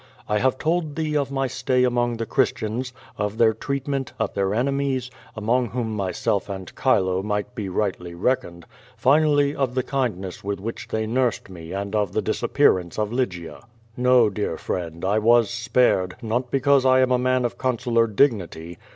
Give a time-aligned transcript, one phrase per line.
[0.25, 4.33] 1 have told thee of my stay among the (Chris tians, of their treatment, of
[4.33, 8.65] their enemies, among whom my self and Chilo might be rightly reckoned,
[8.97, 13.13] finally, of the kind ness with which they nursed me and of the disappearance of
[13.13, 13.63] Lygia.
[13.95, 18.79] No, dear friend, 1 was spared, not because 1 am a man of consular dignity.